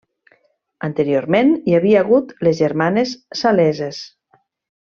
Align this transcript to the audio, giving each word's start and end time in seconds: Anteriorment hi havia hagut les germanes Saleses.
Anteriorment 0.87 1.51
hi 1.73 1.77
havia 1.79 2.01
hagut 2.05 2.33
les 2.49 2.59
germanes 2.65 3.13
Saleses. 3.43 4.05